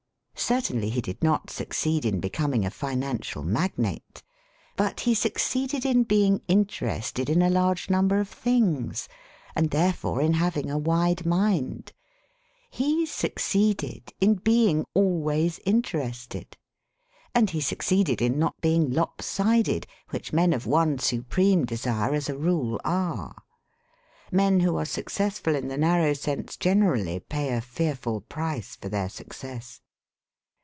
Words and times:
Certainly 0.43 0.89
he 0.89 1.01
did 1.01 1.21
not 1.23 1.49
suc 1.51 1.67
ceed 1.69 2.03
in 2.03 2.19
being 2.19 2.65
a 2.65 2.71
financial 2.71 3.43
magnate. 3.43 4.23
But 4.75 5.01
he 5.01 5.13
suc 5.13 5.33
ceeded 5.33 5.85
in 5.85 6.03
being 6.03 6.41
interested 6.47 7.29
in 7.29 7.41
a 7.43 7.49
large 7.49 7.89
number 7.91 8.19
of 8.19 8.27
things, 8.27 9.07
and 9.55 9.69
therefore 9.69 10.19
in 10.19 10.33
having 10.33 10.69
a 10.71 10.79
wide 10.79 11.25
mind. 11.27 11.93
He 12.71 13.05
succeeded 13.05 14.11
in 14.19 14.33
being 14.33 14.83
always 14.95 15.59
interested. 15.63 16.57
And 17.35 17.51
he 17.51 17.61
succeeded 17.61 18.19
in 18.21 18.37
not 18.39 18.59
being 18.61 18.89
lop 18.89 19.21
sided, 19.21 19.85
which 20.09 20.33
men 20.33 20.51
of 20.53 20.65
one 20.65 20.97
supreme 20.97 21.63
desire 21.65 22.13
as 22.15 22.27
a 22.29 22.37
rule 22.37 22.81
are. 22.83 23.35
(Men 24.33 24.59
who 24.61 24.75
are 24.75 24.85
suc 24.85 25.05
cessful 25.11 25.55
in 25.55 25.67
the 25.69 25.77
narrow 25.77 26.13
sense 26.13 26.57
generally 26.57 27.19
pay 27.21 27.53
a 27.53 27.61
fear 27.61 27.95
ful 27.95 28.19
price 28.21 28.75
for 28.75 28.89
their 28.89 29.07
success.) 29.07 29.79